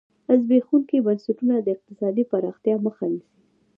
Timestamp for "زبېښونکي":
0.41-0.97